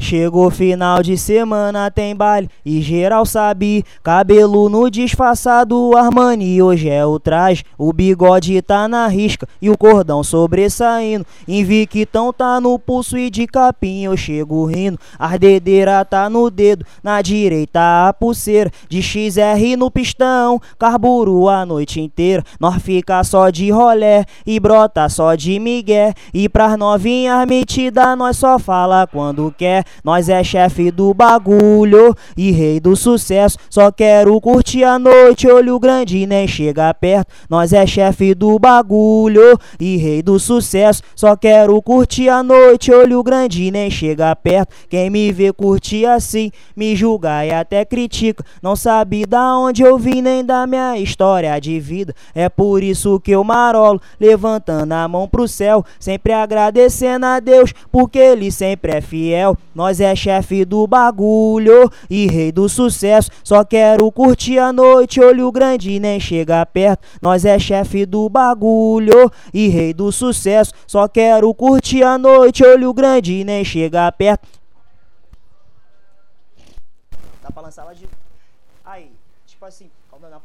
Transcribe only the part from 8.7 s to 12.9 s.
na risca e o cordão sobressaindo. Invictão tá no